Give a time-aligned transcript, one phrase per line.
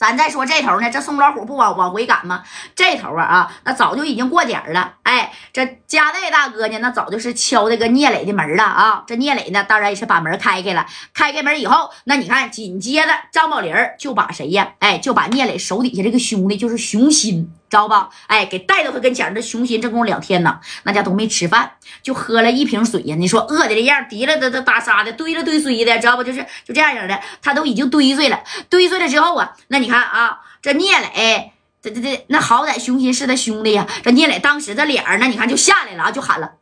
[0.00, 2.42] 咱再说这头呢，这宋老虎不往往回赶吗？
[2.74, 4.94] 这头啊啊，那早就已经过点了。
[5.02, 9.04] 哎，这加代大哥呢，那早就是敲这个聂磊的门了啊。
[9.06, 10.86] 这聂磊呢，当然也是把门开开了。
[11.12, 14.72] 开开门以后，那你看，紧接着张宝林就把谁呀？
[14.78, 17.52] 哎，就把聂磊手底下这个兄弟，就是熊心。
[17.70, 18.10] 知道吧？
[18.26, 21.70] 哎，给带到他跟前这熊心这功夫两天呢，那家都没吃饭，
[22.02, 23.14] 就喝了一瓶水呀。
[23.16, 26.24] 你说饿的这样，提了的这大沙的，堆了堆水的，知道不？
[26.24, 28.42] 就是就这样样的，他都已经堆碎了。
[28.68, 33.86] 堆碎了之后啊，那你看啊，这聂磊，这这这，那好歹熊心是他兄弟呀。
[34.02, 36.54] 这聂磊当时这脸儿，那你看就下来了啊，就喊了：“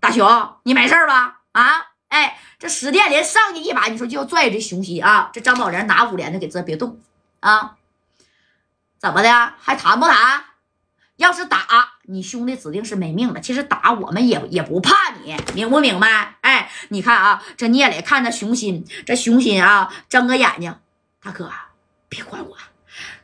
[0.00, 5.28] 大熊，你没事吧？”啊，哎，这史殿林上去一把，你说就要拽这熊心啊。
[5.30, 6.98] 这张宝莲拿五连的给这别动
[7.40, 7.74] 啊。
[8.98, 9.52] 怎么的？
[9.60, 10.44] 还谈不谈？
[11.16, 11.58] 要是打
[12.04, 13.40] 你兄弟，指定是没命了。
[13.40, 16.36] 其实打我们也也不怕你，明不明白？
[16.42, 20.76] 哎，你看啊，这聂磊看着熊心，这熊心啊，睁个眼睛，
[21.22, 21.50] 大哥，
[22.08, 22.56] 别管我，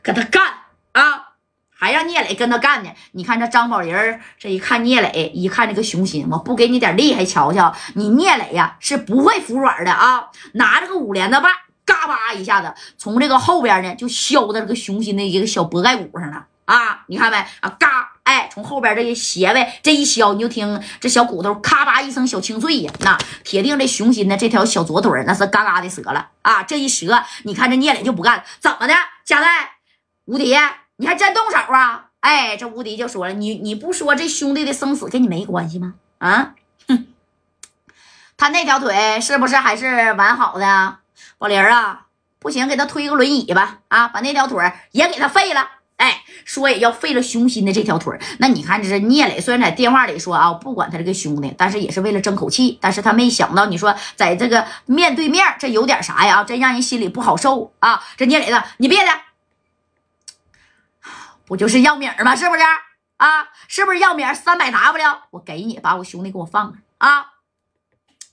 [0.01, 0.43] 跟他干
[0.91, 1.29] 啊！
[1.77, 2.91] 还让聂磊跟他干呢。
[3.11, 3.93] 你看这张宝林
[4.37, 10.29] 这一看聂磊，一看这个熊心，我不给你点厉害瞧瞧，你聂磊呀是不会服软的啊！
[10.53, 11.64] 拿着个五连的把。
[11.85, 17.03] 嘎巴一下子从这个后边呢，就削到这个熊心的一个小脖盖骨上了啊！
[17.07, 17.69] 你看没啊？
[17.79, 22.91] 嘎，哎，从后边这斜位这一削，你就听这小骨头咔吧一声小清脆呀！
[23.01, 26.63] 那铁定这熊心的这条小左腿那是嘎嘎的折了啊！
[26.63, 28.93] 这一折，你看这聂磊就不干了，怎么的？
[29.23, 29.77] 贾代，
[30.25, 30.55] 无敌，
[30.97, 32.05] 你还真动手啊？
[32.21, 35.93] 哎，这无敌就说了，你你不说这兄弟的生死跟你没关系吗？
[36.17, 36.55] 啊，
[36.87, 37.05] 哼，
[38.35, 40.97] 他那条腿是不是还是完好的？
[41.37, 42.05] 宝林啊，
[42.39, 43.79] 不行，给他推个轮椅吧！
[43.87, 45.69] 啊，把那条腿也给他废了。
[45.97, 48.19] 哎，说也要废了熊心的这条腿。
[48.39, 52.77] 那你看，这是聂磊，虽然在电话里说啊，不管他这个兄弟，但是也是为了争口气。
[52.81, 56.43] 但是他没想到，你说在这个面对面，这有点啥呀？
[56.43, 58.03] 这让人心里不好受啊！
[58.17, 59.11] 这聂磊子，你别的，
[61.45, 62.35] 不就是要米吗？
[62.35, 62.61] 是不是
[63.15, 63.47] 啊？
[63.69, 65.17] 是不是要米三百 W？
[65.31, 67.34] 我给你，把我兄弟给我放了啊！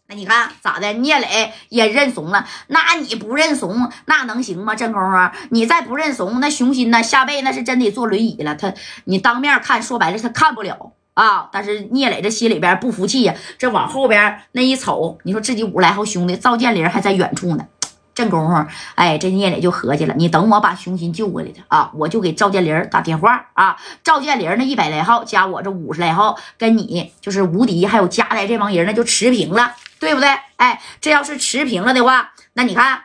[0.08, 0.92] 那你看咋的？
[0.94, 4.74] 聂磊也认怂了，那你不认怂，那能行吗？
[4.74, 7.02] 正宫啊，你再不认怂，那熊心呢？
[7.02, 8.54] 下辈那是真得坐轮椅了。
[8.54, 8.74] 他
[9.04, 11.48] 你当面看，说白了他看不了啊。
[11.50, 17.66] 但是聂磊这心里边不服气呀，这往后边那一瞅，你说自己五十来号兄弟赵建林还在远处呢。
[18.14, 23.76] 正功夫，哎，这聂磊就合计了，你等我把熊心救过来的啊，我就给赵建林打电话啊。
[24.04, 29.72] 赵建林那一百来号加我这五十来号，跟你就是无敌，还有加来这帮人那就持平了。
[30.02, 30.36] 对不对？
[30.56, 33.04] 哎，这要是持平了的话，那你看，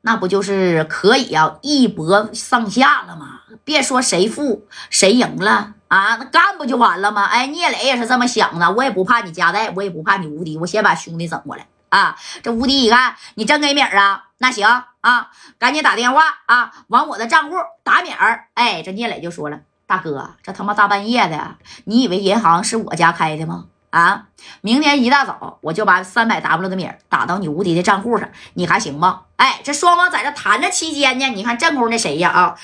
[0.00, 3.42] 那不就是可以啊，一搏上下了吗？
[3.62, 7.26] 别说谁负谁赢了啊，那干不就完了吗？
[7.26, 12.16] 哎，聂磊也是这么想的，我也不怕你夹带，我也不怕你无敌，我先把兄弟整过来啊。
[12.42, 14.66] 这无敌一看你真给米儿啊，那行
[15.00, 15.30] 啊，
[15.60, 18.48] 赶紧打电话啊，往我的账户打米儿。
[18.54, 23.66] 哎，这聂磊就说了，大哥，这他妈大半夜的，你以为银行是我家开的吗？
[23.92, 24.28] 啊！
[24.62, 29.24] 明天一大早我就把三百 W 的米打到你无敌的账户上，你还行吗？
[29.36, 32.30] 哎，这双方在这谈着期间呢，你看正宫那谁呀？
[32.30, 32.56] 啊，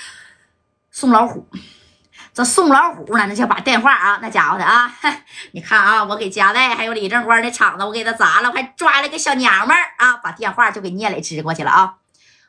[0.91, 1.47] 宋老虎，
[2.33, 4.91] 这宋老虎呢，那就把电话啊，那家伙的啊，
[5.53, 11.97] 你看啊，我给家代还有李正光的厂子，我给他砸了，我还抓了个小娘们儿啊，把电话就给聂磊支过去了啊。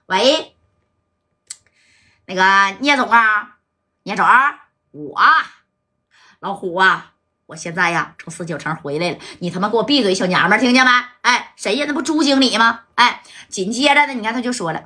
[0.06, 0.56] 喂，
[2.28, 3.57] 那个聂总啊，
[4.03, 4.25] 聂总，
[4.91, 5.22] 我
[6.39, 7.12] 老虎啊。
[7.50, 10.92] 我现在呀，从四九城回来了，你他妈给我闭嘴，小娘们，听见没？
[11.22, 11.86] 哎，谁呀？
[11.88, 12.82] 那不朱经理吗？
[12.94, 14.80] 哎，紧接着呢，你看他就说了，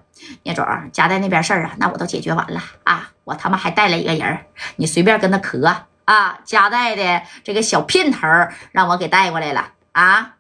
[0.44, 4.46] 聂总，家代那边事儿啊，那我都解决完了啊，我他妈还带了一个人，
[4.78, 5.76] 你随便跟他磕
[6.06, 10.36] 啊，家代的这个小姘头让我给带过来了啊，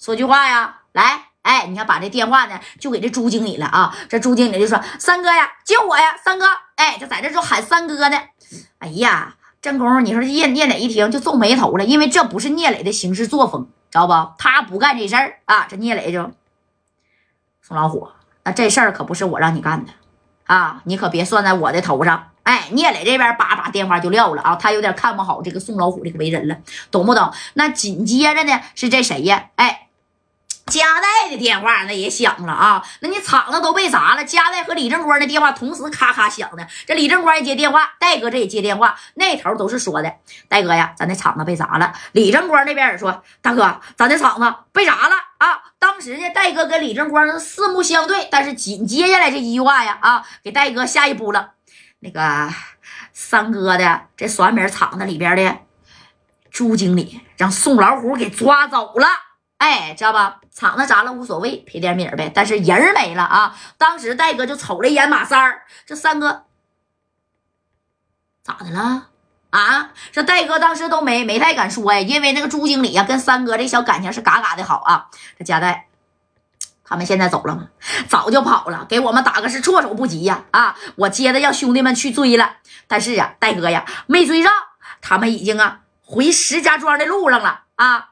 [0.00, 8.20] 说句话呀，来，哎，你看把这电话呢就给这朱经理了啊，这朱经理就说，三哥呀，救我呀，三哥，哎，就在这就喊三哥呢，
[8.80, 9.36] 哎呀。
[9.66, 14.12] 这功夫，你说聂聂磊一听就皱眉头了，因为这不是聂磊的行事作风，知道不？
[14.38, 15.66] 他不干这事儿啊。
[15.68, 16.30] 这聂磊就
[17.62, 18.06] 宋老虎，
[18.44, 19.90] 那这事儿可不是我让你干的
[20.44, 22.28] 啊，你可别算在我的头上。
[22.44, 26.58] 哎，聂磊这边叭把电话就撂了啊，他有点看不好这个宋老虎这个为人了，
[26.92, 27.32] 懂不懂？
[27.54, 29.46] 那紧接着呢是这谁呀？
[29.56, 29.85] 哎。
[30.66, 36.66] 加代的电话那也响了啊，那你厂子都被砸了，加代和李正光的电话同时咔咔响的。
[36.84, 40.12] 这李正光也接电话，戴哥这也接电话，那头都是说的，
[40.48, 41.92] 戴哥呀，咱那厂子被砸了。
[42.12, 45.62] 李正光那边也说，大哥，咱那厂子被砸了啊。
[45.78, 51.52] 当时呢，戴哥跟李正光四目相对，但是紧接下来这一句话呀，啊，给戴哥吓一扑了。
[52.00, 52.52] 那个
[53.12, 55.58] 三哥的这酸米厂子里边的
[56.50, 59.25] 朱经理让宋老虎给抓走了。
[59.58, 60.40] 哎，知道吧？
[60.54, 62.30] 厂子砸了无所谓，赔点米呗。
[62.34, 63.56] 但是人没了啊！
[63.78, 66.44] 当时戴哥就瞅了一眼马三儿，这三哥
[68.42, 69.08] 咋的了
[69.50, 69.90] 啊？
[70.12, 75.08] 这戴哥当时都没没太敢说呀，因为那个朱经理呀跟三哥这小感情是嘎嘎的好啊。
[75.38, 75.88] 这夹带
[76.84, 77.68] 他们现在走了吗？
[78.08, 80.44] 早就跑了，给我们打个是措手不及呀！
[80.50, 82.56] 啊，我接着让兄弟们去追了，
[82.86, 84.52] 但是啊，戴哥呀没追上，
[85.00, 88.10] 他们已经啊回石家庄的路上了啊。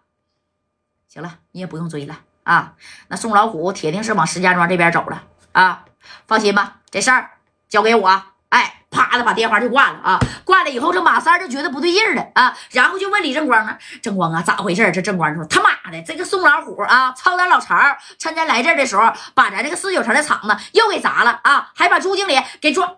[1.14, 2.18] 行了，你也不用追了。
[2.42, 2.72] 啊，
[3.06, 5.22] 那宋老虎铁定是往石家庄这边走了
[5.52, 5.84] 啊！
[6.26, 7.30] 放心吧，这事儿
[7.68, 8.22] 交给我。
[8.48, 10.18] 哎，啪的把电话就挂了啊！
[10.44, 17.76] 挂了以后，这马三就觉得不对劲了啊，然后就问李正光啊：“正光啊，咋回事？”这正光说：“他妈的，这个宋老虎啊，操咱老巢，
[18.18, 22.96] 趁咱来这儿的时候，把咱这个四九城的厂子又给砸了啊，还把朱经理给撞。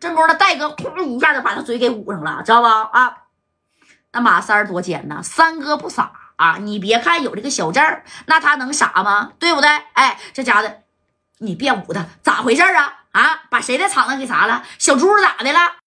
[0.00, 3.18] 正光的戴哥噗一下就把他嘴给捂上了，知道不啊？
[4.10, 6.10] 那马三多奸呐，三哥不傻。”
[6.42, 9.30] 啊，你别看有这个小证那他能傻吗？
[9.38, 9.70] 对不对？
[9.92, 10.82] 哎，这家的，
[11.38, 13.04] 你别捂他，咋回事啊？
[13.12, 14.64] 啊，把谁的厂子给砸了？
[14.76, 15.76] 小猪咋的了？